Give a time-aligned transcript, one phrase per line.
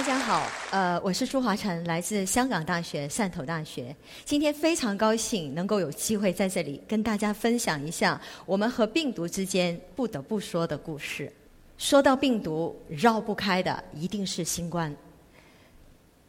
[0.00, 3.94] 大家好，呃，我是朱华晨，来自香港大学汕头大学。
[4.24, 11.30] 今天非常高兴能够有机会在这里跟大家分享一下我们和病毒之间不得不说的故事。
[11.76, 14.90] 说到病毒，绕不开的一定是新冠。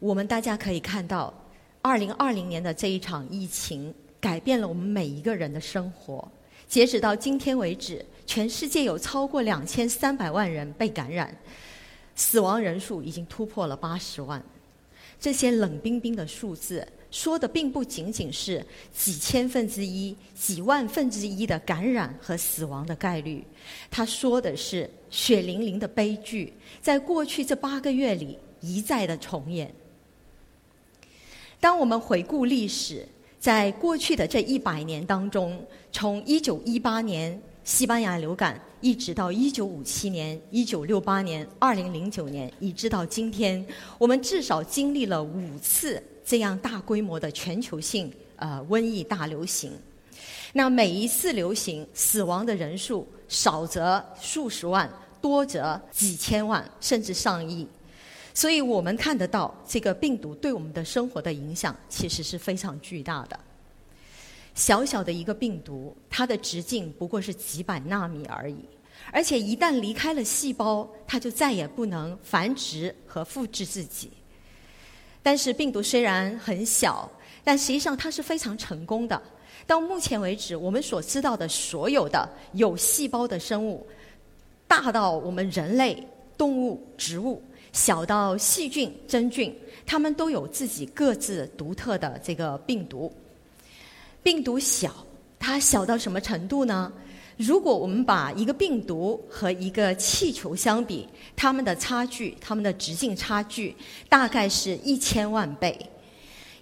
[0.00, 1.32] 我们大家可以看到，
[1.80, 6.30] 二零二零年的这一场疫情改变了我们每一个人的生活。
[6.68, 11.34] 截止到今天为止，全世界有超过两千三百万人被感染。
[12.14, 14.42] 死亡人数已经突破了八十万，
[15.18, 23.44] 这些冷冰冰的数字说的并不仅仅是几千分之一、几万分之一的感染和死亡的概率，
[23.90, 29.72] 他说的是血淋淋的悲剧，在过去这八个月里一再的重演。
[31.60, 33.06] 当我们回顾历史，
[33.38, 38.60] 在过去的这一百年当中，从一九一八年西班牙流感。
[38.84, 43.64] 一直到一九五七年、一九六八年、二零零九年，一直到今天，
[43.96, 49.70] 我们至少经历了五次这样大规模的全球性呃瘟疫大流行。
[50.52, 54.90] 那每一次流行，死亡的人数少则数十万，
[55.20, 57.64] 多则几千万，甚至上亿。
[58.34, 63.38] 所以我们看得到，这个病毒对我们的生活的影响其实是非常巨大的。
[64.54, 68.56] 小小的一个病毒，它的直径不过是几百纳米而已，
[69.10, 74.10] 而且一旦离开了细胞，它就再也不能繁殖和复制自己。
[75.22, 77.10] 但是病毒虽然很小，
[77.42, 79.20] 但实际上它是非常成功的。
[79.66, 83.86] 到目前为止，我们所知道的所有的有细胞的生物，
[84.66, 87.40] 大到我们人类、动物、植物，
[87.72, 93.10] 小到细菌、真菌，它们都有自己各自独特的这个病毒。
[94.22, 94.90] 病毒小，
[95.38, 96.92] 它小到什么程度呢？
[97.38, 103.74] 如果我们把一个病毒和一个气球相比，它们的差距，它们的直径差距，
[104.08, 105.76] 大概是一千万倍。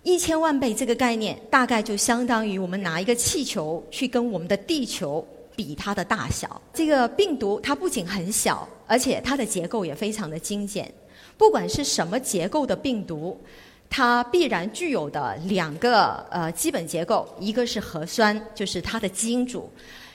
[0.03, 6.59] 一千万倍这个概念，大概就相当于我们拿一个气球去跟我们的地球比它的大小。
[6.73, 10.91] 这个病毒它不仅很小，而且它的结构也非常的精简。
[11.37, 13.39] 不管是什么结构的病毒。
[13.91, 19.69] 它必然具有的两个呃基本结构，一个是核酸，就是它的基因组。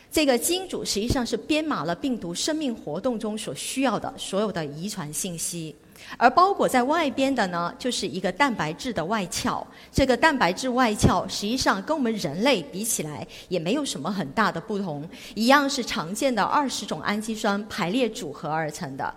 [0.09, 5.75] 这个基因组实际上是编码了病毒生命活动中所需要的所有的遗传信息，
[6.17, 9.65] 而包裹在外边的呢，就是一个蛋白质的外壳。
[9.91, 19.13] 这个蛋白质外壳实际上跟我们人类比起来也没有什么很大的不同，一样是常见的二十种氨基酸排列组合而成的。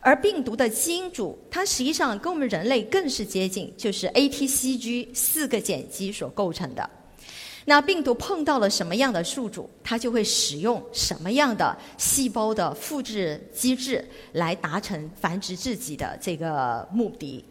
[0.00, 6.90] 而病毒的基因组，它实际上跟我们人类更是接近，就是 A、T、C、G 四个碱基所构成的。
[7.64, 17.44] 那病毒碰到了什么样的宿主，它就会使用什么样的细胞的复制机制来达成繁殖自己的这个目的。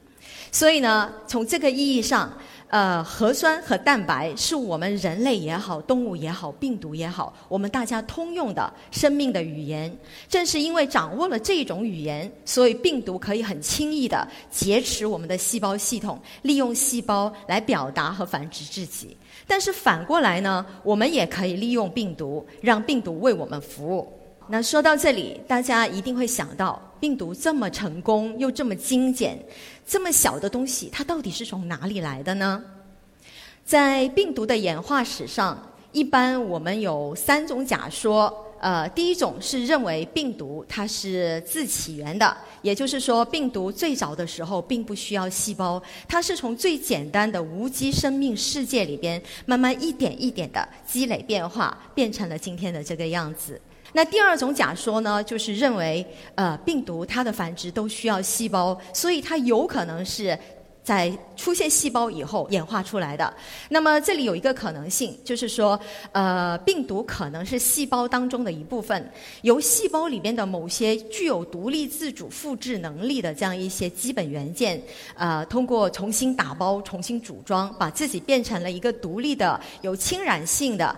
[0.52, 2.32] 所以呢，从这个意义上。
[2.72, 9.94] 呃，核酸和蛋白是我们人类也好、动物也好、病毒也好，我们大家通用的生命的语言。
[10.30, 19.18] 正是因为掌握了这种语言，所以病毒可以很轻易的劫持我们的细胞系统，利用细胞来表达和繁殖自己。
[19.46, 24.21] 但是反过来呢，我们也可以利用病毒，让病毒为我们服务。
[24.52, 29.42] 那说到这里，大家一定会想到，病毒这么成功又这么精简。
[29.88, 32.62] 这么小的东西，它到底是从哪里来的呢？
[33.64, 35.58] 在病毒的演化史上，
[35.94, 38.48] 一般我们有三种假说。
[38.60, 53.60] 呃，第一种是认为病毒它是自起源的，也就是说，病毒最早的时候并不需要细胞，它是从最简单的无机生命世界里边，慢慢一点一点的积累变化，变成了今天的这个样子。
[53.94, 56.06] 那第二种假说呢，就是认为，
[56.36, 60.38] 呃，病毒它的繁殖都需要细胞，所以它有可能是
[60.84, 63.32] 在出现细胞以后演化出来的。
[63.70, 65.80] 那么这里有一个可能性，就是说，
[66.12, 69.12] 呃，病毒可能是细胞当中的一部分，
[69.44, 74.82] 由细胞里边的某些具有独立自主复制能力的这样一些基本元件，
[75.16, 80.96] 呃，通过重新打包、重新组装，把自己变成了一个独立的、有侵染性的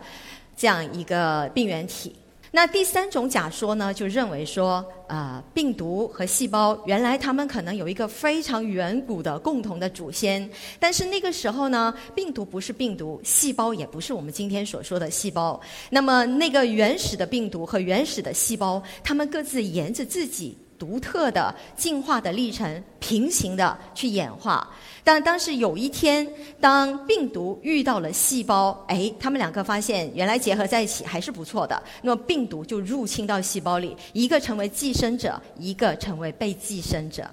[0.55, 2.15] 这样一个病原体。
[2.55, 10.47] 那第三种假说呢，就认为说，呃，病毒和细胞原来它们可能有一个非常远古的共同的祖先，
[10.79, 15.59] 但是那个时候呢，病毒不是病毒，细胞也不是我们今天所说的细胞。
[15.89, 20.55] 那么那个原始的病毒和原始的细胞，它们各自沿着自己。
[20.83, 24.69] 独特的进化的历程，平行的去演化。
[25.01, 26.27] 但当时有一天，
[26.59, 31.81] 当病毒遇到了细胞，哎，他们两个发现原来结合在一起还是不错的。
[32.01, 37.25] 那么病毒就入侵到细胞里，一个成为寄生者，一个成为被寄生者。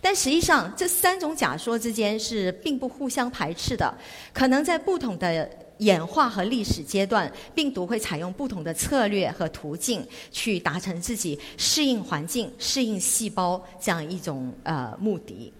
[0.00, 3.92] 但实际上，这三种假说之间是并不互相排斥的，
[4.32, 5.50] 可能在不同的。
[5.80, 15.52] 演化和历史阶段，病毒会采用不同的策略和途径，去达成自己适应环境、适应细胞这样一种呃目的。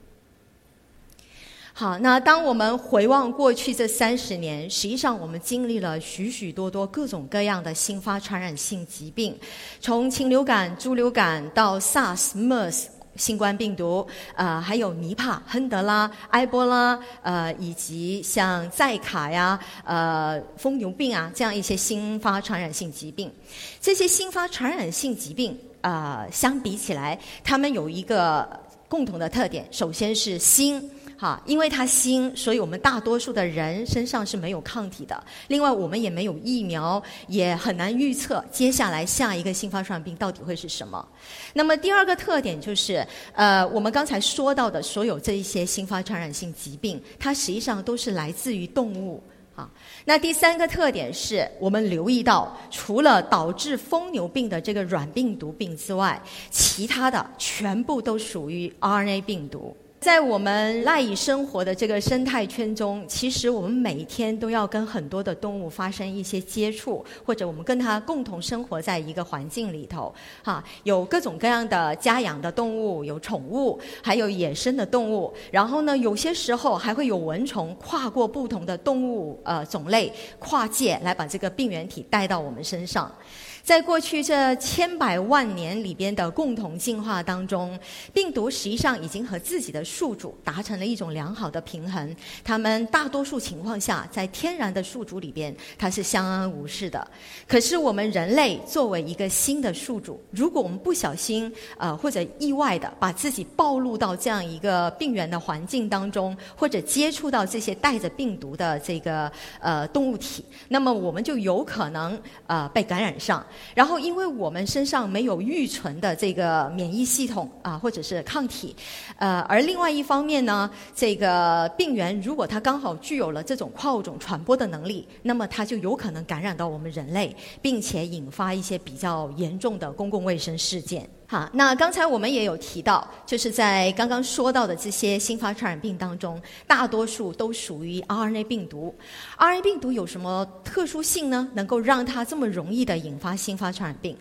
[1.73, 9.35] 好，那当我们回望过去这三十年，实际上我们经历了许许多多各种各样的新发传染性疾病，
[9.81, 12.85] 从禽流感、猪流感到 SARS、MERS。
[13.21, 23.31] 新冠病毒，呃，还有尼帕、亨德拉、埃博拉，呃，以及像寨卡呀、呃，疯牛病啊，这样一些新发传染性疾病。
[23.79, 28.49] 这些新发传染性疾病，啊，相比起来，它们有一个
[28.89, 30.91] 共同的特点，首先是新。
[31.21, 35.23] 哈，因为它新，所以我们大多数的人身上是没有抗体的。
[35.49, 41.07] 另外，我们也没有疫苗，也很难预测接下来下一个新发传染病到底会是什么。
[41.53, 49.23] 那么第二个特点就是，呃，我们刚才说到的所有这一些新发传染性疾病，它实际上都是来自于动物。
[49.55, 49.69] 啊，
[50.07, 56.19] 那第三个特点是我们留意到，除了导致疯牛病的这个软病毒病之外，
[56.51, 59.77] 其他的全部都属于 RNA 病毒。
[60.01, 70.13] 在我们赖以生活的这个生态圈中，其实我们每天都要跟很多的动物发生一些接触，或者我们跟它共同生活在一个环境里头。
[70.43, 75.31] 哈，有各种各样的家养的动物，有宠物，还有野生的动物。
[75.51, 83.15] 然后呢，有些时候还会有蚊虫跨过不同的动物呃种类，跨界来把这个病原体带到我们身上。
[83.63, 87.79] 在过去这千百万年里边的共同进化当中，
[88.13, 92.17] 病毒实际上已经和自己的宿主达成了一种良好的平衡。
[92.43, 97.07] 它们大多数情况下，在天然的宿主里边，它是相安无事的。
[97.47, 109.31] 可是我们人类作为一个新的宿主，如果我们不小心呃或者意外的把自己暴露到这样一个病原的环境当中，或者接触到这些带着病毒的这个
[109.61, 113.45] 呃动物体，那么我们就有可能呃被感染上。
[113.75, 118.75] 然后，因为我们身上没有预存的这个免疫系统啊，或者是抗体，
[119.17, 131.09] 呃，而另外一方面呢，这个病原如果它刚好具有了这种跨物种传播的能力，那么它就有可能感染到我们人类，并且引发一些比较严重的公共卫生事件。
[131.31, 138.93] 好，那刚才我们也有提到，就是在刚刚说到的这些新发传染病当中，大多数都属于 RNA 病毒。
[139.39, 141.49] RNA 病毒有什么特殊性呢？
[141.55, 144.17] 能够让它这么容易的引发新发传染病？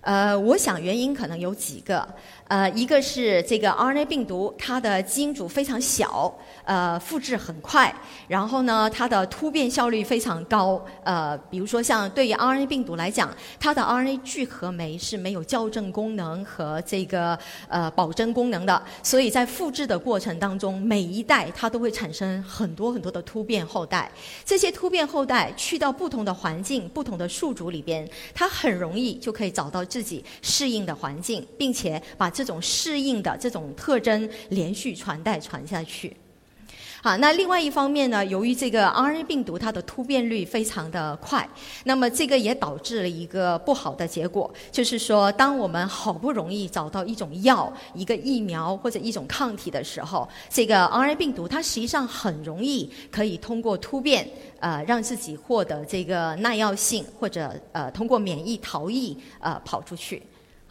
[0.00, 2.06] 呃，我想原因可能有几个。
[2.48, 7.94] 呃，一个是这个 RNA 病毒，它的基因组非常小，呃，复制很快，
[8.26, 10.84] 然后呢，它的突变效率非常高。
[11.04, 17.38] 呃，比如说像对于 RNA 病毒来讲，它的 RNA 聚合酶是没有校正功能和这个
[17.68, 24.10] 呃保真功能的，所以在复制的过程当中，每一代它都会产生很多很多的突变后代。
[24.44, 28.04] 这些突变后代去到不同的环境、不同的宿主里边，
[28.34, 32.30] 它很容易就可以找到自己适应的环境，并且把。
[32.30, 36.16] 这种适应的这种特征连续传代传下去，
[37.02, 41.48] 好，那另外一方面呢，由于这个 RNA 病毒它的突变率非常的快，
[41.84, 54.28] 那么这个也导致了一个不好的结果，就是说，当我们好不容易找到一种药、一个疫苗或者一种抗体的时候，这个 RNA 病毒它实际上很容易可以通过突变，
[54.58, 60.22] 呃，让自己获得这个耐药性，或者呃，通过免疫逃逸，呃，跑出去。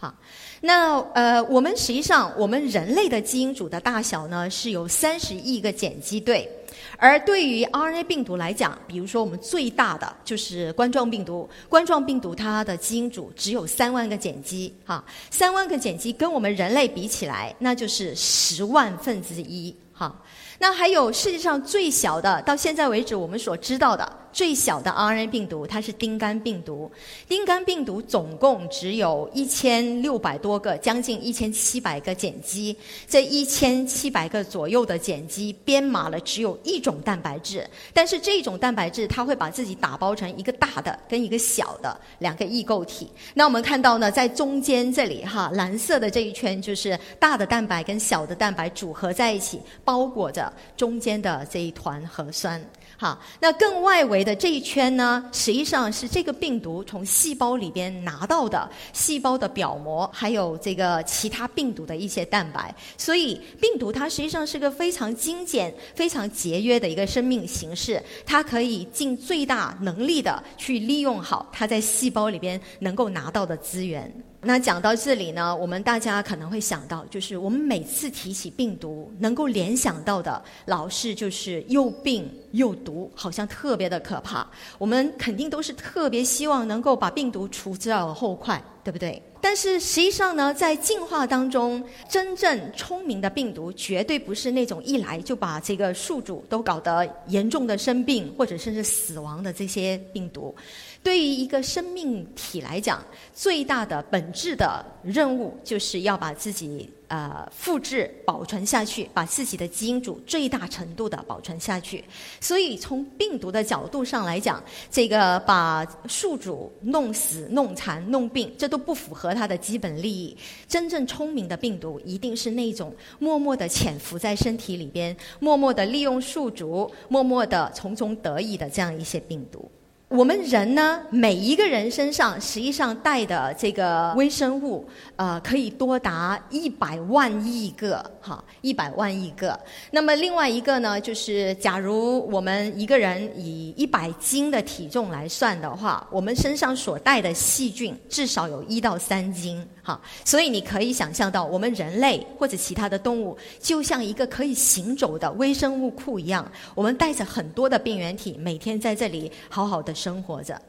[0.02, 0.16] 好，
[0.62, 6.50] 那呃，我们实际上，我们人类的基因组的大小呢，是有三十亿个碱基对，
[6.96, 20.16] 而对于 RNA 病毒来讲，比如说我们最大的就是冠状病毒，冠状病毒它的基因组只有三万个碱基，哈，三万个碱基跟我们人类比起来，那就是十万分之一，哈。
[20.62, 24.18] 那还有世界上最小的，到现在为止我们所知道的。
[24.32, 26.92] 最小的 RNA 病毒，它是丁肝病毒。
[27.28, 32.76] 丁肝病毒总共只有一千六百多个，将近一千七百个碱基。
[33.08, 43.10] 这一千七百个左右的碱基编码了只有一种蛋白质，但是这种蛋白质它会把自己打包成一个大的跟一个小的两个异构体。
[43.34, 52.64] 那我们看到呢，在中间这里哈，蓝色的这一圈就是大的蛋白跟小的蛋白组合在一起，包裹着中间的这一团核酸。
[53.02, 62.76] 好，那更外围的这一圈呢，实际上是这个病毒从细胞里边拿到的细胞的表膜，还有这个其他病毒的一些蛋白。
[62.98, 74.14] 所以，病毒它实际上是个非常精简、非常节约的一个生命形式，它可以尽最大能力的去利用好它在细胞里边能够拿到的资源。
[74.42, 84.48] 那讲到这里呢，我们大家可能会想到，就是我们每次提起病毒，能够联想到的，老是就是又病又毒，好像特别的可怕。
[84.78, 89.22] 我们肯定都是特别希望能够把病毒除之而后快，对不对？
[89.40, 100.56] 但是实际上呢，在进化当中，真正聪明的病毒，绝对不是那种一来就把这个宿主都搞得严重的生病，或者甚至死亡的这些病毒。
[101.04, 112.02] 对于一个生命体来讲，最大的本质的任务就是要把自己呃复制保存下去，把自己的基因组最大程度的保存下去。
[112.40, 120.38] 所以从病毒的角度上来讲，这个把宿主弄死、弄残、弄病，这都不符合它的基本利益。
[120.68, 129.70] 真正聪明的病毒，一定是那种默默的潜伏在身体里边，默默的利用宿主，默默的从中得益的这样一些病毒。
[130.10, 134.84] 我们人呢，每一个人身上实际上带的这个微生物，
[135.16, 139.58] 呃，可以多达一百万亿个，哈，一百万亿个。
[139.92, 149.64] 那么另外一个呢，就是假如我们一个人以一百斤的体重来算的话，我们身上所带的细菌至少有一到三斤。
[149.84, 160.60] 哈，所以你可以想象到，我们人类或者其他的动物，就像一个可以行走的微生物库一样，我们带着很多的病原体，每天在这里好好的生活着。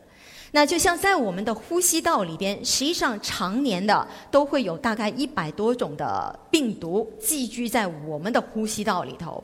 [0.53, 9.43] 那就像在我们的呼吸道里边，实际上常年的都会有大概一百多种的病毒寄居在我们的呼吸道里头。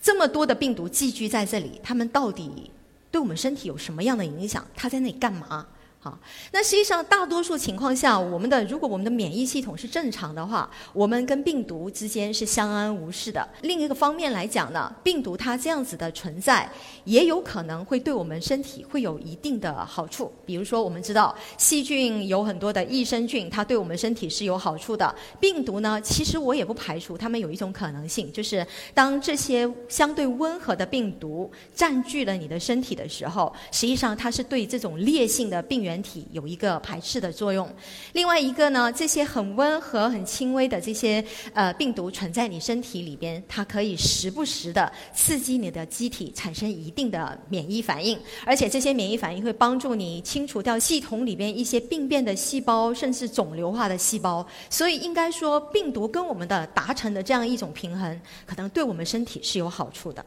[0.00, 2.70] 这么多的病毒寄居在这里，它们到底
[3.10, 4.66] 对我们身体有什么样的影响？
[4.74, 5.66] 它在那里干嘛？
[6.06, 6.16] 啊，
[6.52, 13.46] 那实际上大多数情况下，我们的如果我们的免疫系统是正常的话，我们跟病毒之间是相安无事的。
[13.62, 16.70] 另一个方面来讲呢，病毒它这样子的存在，
[17.02, 20.30] 也有可能会对我们身体会有一定的好处。
[20.44, 25.12] 比如说，我们知道细菌有很多的益生菌，它对我们身体是有好处的。
[25.40, 35.95] 病毒呢，其实我也不排除它们有一种可能性，就是当这些相对温和的病毒占据了你的身体的时候，实际上它是对这种烈性的病原。
[35.96, 37.66] 人体有一个排斥的作用，
[38.12, 41.24] 另外一个呢，这些很温和、很轻微的这些
[41.54, 54.46] 呃病毒存在你身体里边，它可以时不时的刺激你的机体产生一定的免疫反应，而且这些免疫反应会帮助你清除掉系统里边一些病变的细胞，甚至肿瘤化的细胞。
[54.68, 60.22] 所以应该说，病毒跟我们的达成的这样一种平衡，可能对我们身体是有好处的。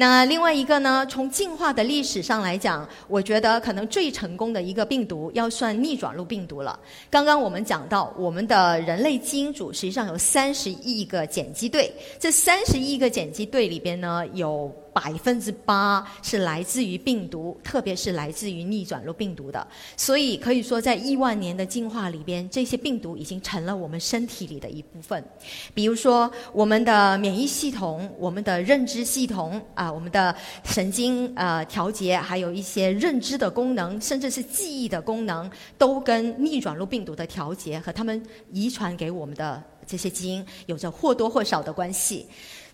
[0.00, 1.04] 那另外一个呢？
[1.10, 6.78] 从进化的历史上来讲，我觉得可能最成功的一个病毒要算逆转录病毒了。
[7.10, 14.72] 刚刚我们讲到，我们的人类基因组实际上有三十亿个碱基对，这三十亿个碱基对里边呢有。
[15.00, 19.64] 百分之八是来自于病毒，特别是来自于逆转录病毒的。
[19.96, 25.24] 所以可以说，在亿万年的进化里边，这些病毒已经成了我们身体里的一部分。
[25.72, 42.26] 比如说，我们的免疫系统、我们的认知系统啊，我们的神经呃调节，还有一些认知的功能，甚至是记忆的功能，都跟逆转录病毒的调节和他们遗传给我们的这些基因有着或多或少的关系。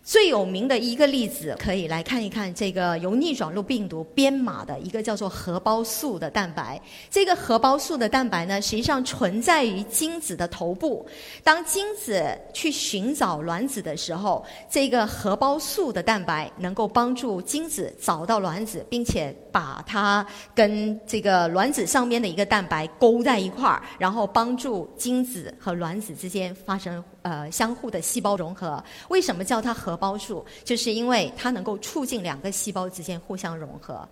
[0.04, 6.78] 最有名的一个例子，可以来看一看这个由逆转录病毒编码的一个叫做核胞素的蛋白。
[7.10, 11.06] 这个核胞素的蛋白呢，实际上存在于精子的头部。
[11.42, 27.02] 当精子去寻找卵子的时候，这个核胞素的蛋白能够帮助精子找到卵子，并且把它跟这个卵子上面的一个蛋白勾在一块儿，然后帮助精子和卵子之间发生。
[27.24, 30.44] 呃，相互的细胞融合，为什么叫它核胞素？
[30.62, 34.06] 就是因为它能够促进两个细胞之间互相融合。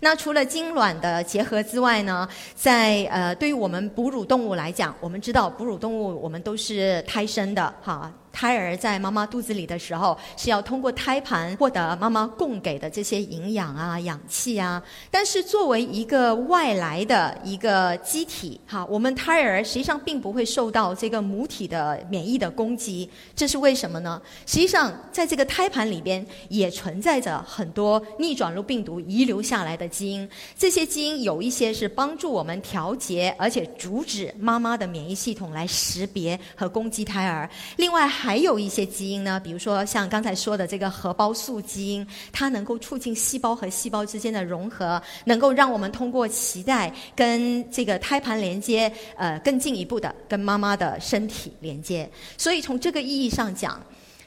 [0.00, 8.12] 那除了精卵的结合之外呢，在呃，对于我们哺乳动物来讲，我们知道哺乳动物我们都是胎生的哈。
[8.32, 14.82] 胎儿在妈妈肚子里的时候，是要通过胎盘获得妈妈供给的这些营养啊、氧气啊。
[15.10, 23.08] 但是作为一个外来的一个机体，哈，我们胎儿实际上并不会受到这个母体的免疫的攻击。
[23.34, 24.20] 这是为什么呢？
[24.46, 30.28] 实际上，在这个胎盘里边也存在着很多逆转录病毒遗留下来的基因。
[30.56, 37.48] 这些基因有一些是帮助我们调节，而且阻止妈妈的免疫系统来识别和攻击胎儿。
[37.76, 52.10] 另外，还有一些基因呢，比如说像刚才说的这个核包素基因，它能够促进细胞和细胞之间的融合，能够让我们通过脐带跟这个胎盘连接，呃，更进一步的跟妈妈的身体连接。
[52.36, 53.80] 所以从这个意义上讲，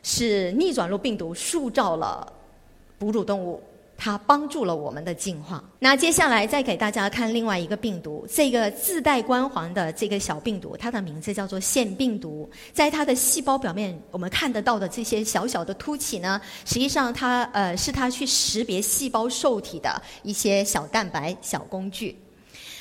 [0.04, 2.26] 是逆转录病毒塑造了
[2.98, 3.62] 哺乳动物。
[4.04, 5.64] 它帮助了我们的进化。
[5.78, 12.50] 那接下来再给大家看另外一个病毒，这个自带光环的这个小病毒，它的名字叫做腺病毒。
[12.74, 22.18] 在它的细胞表面，我们看得到的这些小小的凸起呢，实际上它呃是它去识别细胞受体的一些小蛋白小工具。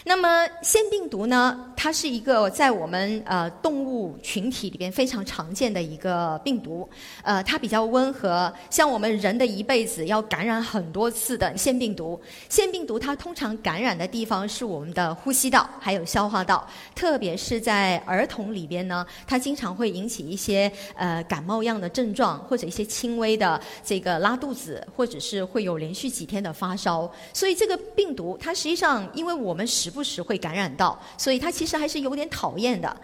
[0.05, 1.67] 那么腺病毒呢？
[1.77, 6.89] 它是一个在我们呃动物群体里边非常常见的一个病毒。
[7.23, 12.21] 呃，它比较温和，像我们人的一辈子要感染很多次的腺病毒。
[12.49, 27.11] 腺病毒它通常感染的地方是我们的呼吸道还有消化道，特别是在儿童里边呢，它经常会引起一些呃感冒样的症状，或者一些轻微的这个拉肚子，或者是会有连续几天的发烧。
[27.33, 32.95] 所以这个病毒它实际上因为我们使不时会感染到，所以他其实还是有点讨厌的。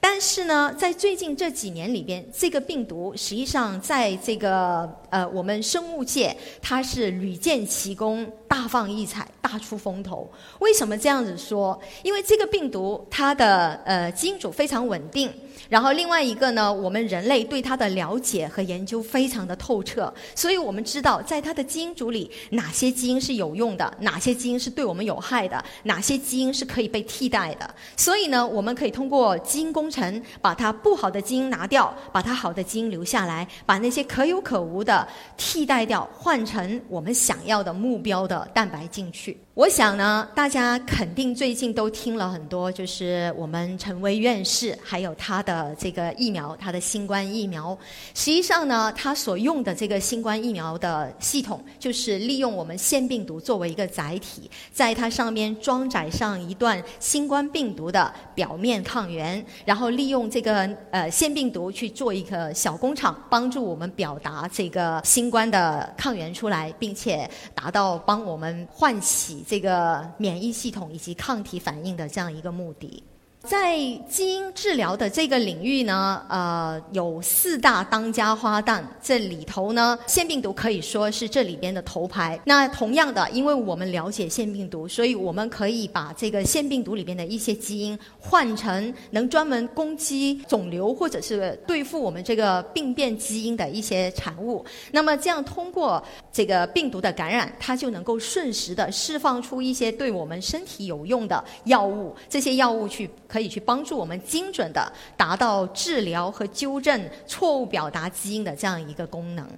[0.00, 10.30] 但是呢，在最近这几年里边，这个病毒实际上在这个呃我们生物界，它是屡建奇功、大放异彩、大出风头。
[10.58, 11.80] 为什么这样子说？
[12.02, 15.32] 因为这个病毒它的呃基因组非常稳定。
[15.70, 27.74] 然后另外一个呢，我们人类对它的了解和研究非常的透彻，所以我们知道在它的基因组里哪些基因是有用的，哪些基因是对我们有害的，哪些基因是可以被替代的。
[27.96, 39.38] 所以呢，我们可以通过基因工程把它不好的基因拿掉，把它好的基因留下来，把那些可有可无的替代掉，换成我们想要的目标的蛋白进去。
[39.54, 47.78] 我想呢，大家肯定最近都听了很多，就是我们陈薇院士还有他的这个疫苗，他的新冠疫苗。
[48.14, 69.44] 实际上呢，他所用的这个新冠疫苗的系统，就是利用我们腺病毒作为一个载体，在它上面装载上一段新冠病毒的表面抗原，然后利用这个呃腺病毒去做一个小工厂，帮助我们表达这个新冠的抗原出来，并且达到帮我我们唤起。
[69.46, 73.02] 这个免疫系统以及抗体反应的这样一个目的。
[73.42, 73.76] 在
[74.08, 82.38] 基因治疗的这个领域呢，呃，有四大当家花旦，这里头呢，腺病毒可以说是这里边的头牌。
[82.44, 94.64] 那同样的，因为我们了解腺病毒，所以我们可以把这个腺病毒里边的一些基因换成能专门攻击肿瘤或者是对付我们这个病变基因的一些产物。
[94.92, 96.00] 那么这样通过
[96.32, 103.10] 这个病毒的感染，它就能够瞬时的释放出一些对我们身体有用的药物，这些药物去。
[103.32, 109.48] 可以去帮助我们精准的达到治疗和纠正错误表达基因的这样一个功能。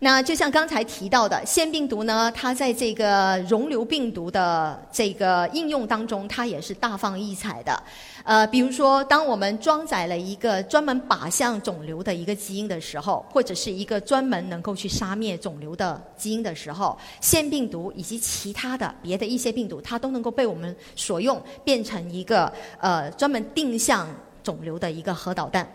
[0.00, 7.82] 那就像刚才提到的，腺病毒呢，它在这个溶瘤病毒的这个应用当中，它也是大放异彩的。
[8.24, 24.08] 呃，比如说，当我们装载了一个专门靶向肿瘤的一个基因的时候，或者是一个专门能够去杀灭肿瘤的基因的时候，腺病毒以及其他的别的一些病毒，它都能够被我们所用，变成一个呃专门定向
[24.42, 25.68] 肿瘤的一个核导弹。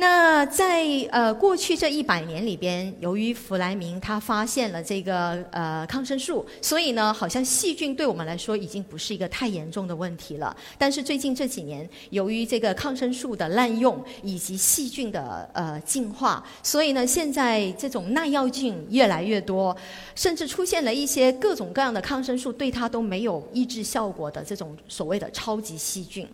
[0.00, 10.56] 那在呃过去这一百年里边，由于弗莱明他发现了这个呃抗生素，所以呢，好像细菌对我们来说已经不是一个太严重的问题了。
[10.78, 19.76] 但是最近这几年，由于这个抗生素的滥用以及细菌的呃进化，所以呢，现在这种耐药菌越来越多，
[20.14, 26.26] 甚至出现了一些各种各样的抗生素对它都没有抑制效果的这种所谓的超级细菌。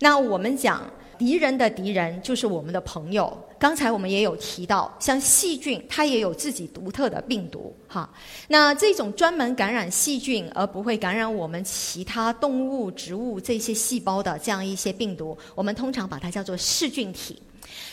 [0.00, 0.90] 那我们讲。
[1.18, 3.36] 敌人的敌人就是我们的朋友。
[3.58, 8.08] 刚才我们也有提到，像细菌，它也有自己独特的病毒，哈。
[8.48, 17.40] 那这种专门感染细菌而不会感染我们其他动物、植物这些细胞的这样一些病毒，我们通常把它叫做噬菌体。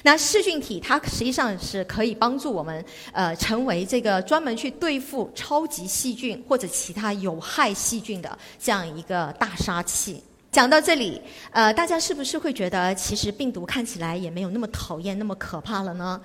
[0.03, 2.83] 那噬菌体它实际上是可以帮助我们，
[3.13, 10.21] 呃，成为这个专门去对付超级细菌或者其他有害细菌的这样一个大杀器。
[10.53, 16.21] 讲到这里，呃，大家是不是会觉得，其实病毒看起来也没有那么讨厌、那么可怕了呢？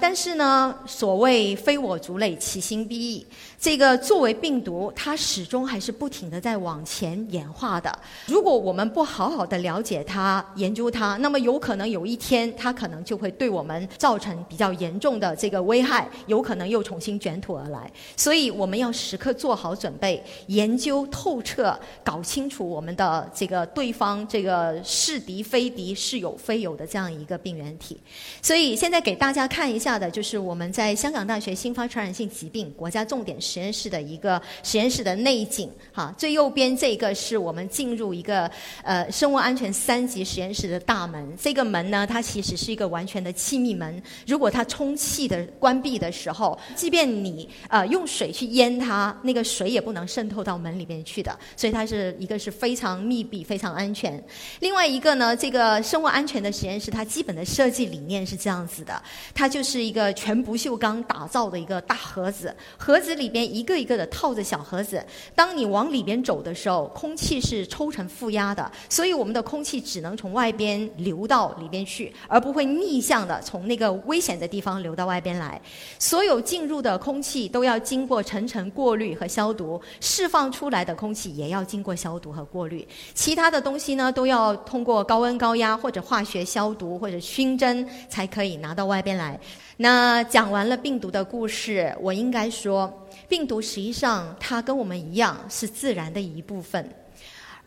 [0.00, 3.26] 但是呢，所谓非我族类，其心必异。
[3.60, 7.98] 这个作为病毒，它始终还是不停的在往前演化的。
[8.26, 17.90] 如果我们不好好的了解它、研究它，那么有可能有一天，它可能就会对我们造成比较严重的这个危害，有可能又重新卷土而来。
[18.16, 27.98] 所以我们要时刻做好准备，研究透彻，搞清楚我们的这个对方这个是敌非敌、是友非友的这样一个病原体。
[28.40, 29.87] 所以现在给大家看一下。
[29.88, 38.50] 下的就是我们在香港大学新发传染性疾病国家重点实验室的一个实验室的内景，哈，最右边这个是我们进入一个
[38.82, 41.34] 呃生物安全三级实验室的大门。
[41.40, 44.02] 这个门呢，它其实是一个完全的气密门。
[44.26, 51.34] 如果它充气的关闭的时候，即便你呃用水去淹它，那个水也不能渗透到门里面去的。
[51.56, 54.22] 所以它是一个是非常密闭、非常安全。
[54.60, 59.77] 另外一个呢，这个生物安全的实验室，它基本的设计理念是这样子的，它就是。
[59.78, 65.00] 是一个全不锈钢打造的一个大盒子，盒子里边一个一个的套着小盒子。
[65.36, 75.62] 当你往里边走的时候，空气是抽成负压的，所以我们的空气只能从外边流到里边去，而不会逆向的从那个危险的地方流到外边来。
[75.96, 82.84] 所有进入的空气都要经过层层过滤和消毒，释放出来的空气也要经过消毒和过滤。
[83.14, 89.38] 其他的东西呢，都要通过高温高压或者化学消毒或者熏蒸才可以拿到外边来。
[89.80, 92.92] 那讲完了病毒的故事，我应该说，
[93.28, 96.84] 病毒实际上它跟我们一样是自然的一部分。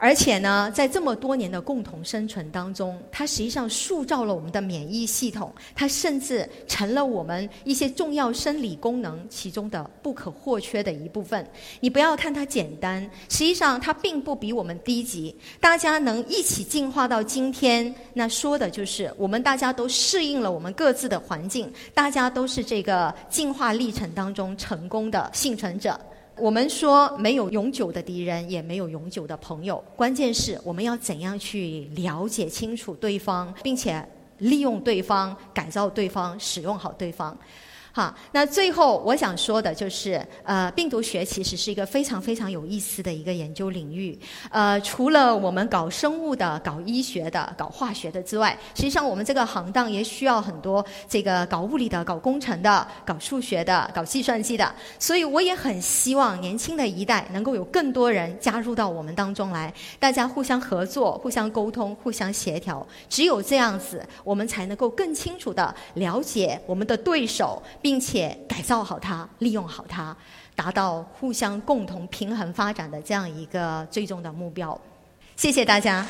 [0.04, 11.48] 而且呢，在这么多年的共同生存当中，它实际上塑造了我们的免疫系统，它甚至成了我们一些重要生理功能其中的不可或缺的一部分。
[11.82, 15.36] 你不要看它简单，实际上它并不比我们低级。
[15.60, 25.96] 大家能一起进化到今天，那说的就是我们大家都适应了我们各自的环境，大家都是这个进化历程当中成功的幸存者。
[26.41, 29.82] 我们说没有永久的敌人，也没有永久的朋友。
[29.95, 34.04] 关键是我们要怎样去了解清楚对方，并且
[34.39, 37.38] 利用对方、改造对方、使用好对方。
[37.93, 44.17] 好，那最后我想说的就是，呃，病毒学其实是一个非常非常有意思的一个研究领域。
[44.49, 54.73] 呃，除了我们搞生物的、搞医学的、搞化学的之外，实际上我们这个行当也需要很多这个搞物理的、搞工程的、搞数学的、搞计算机的。
[54.97, 62.88] 所以我也很希望年轻的一代能够有更多人加入到我们当中来，大家互相合作、互相沟通、互相协调。
[63.10, 67.62] 只有这样子，我们才能够更清楚的了解我们的对手。
[67.82, 70.15] 并且改造好它，利用好它，
[70.56, 74.80] 达到互相共同平衡发展的这样一个最终的目标。
[75.36, 76.06] 谢谢大家。